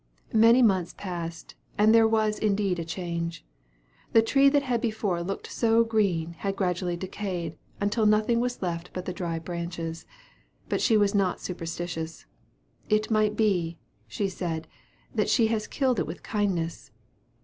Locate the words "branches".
9.37-10.07